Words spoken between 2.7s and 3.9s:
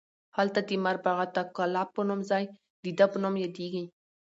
د ده په نوم یادیږي.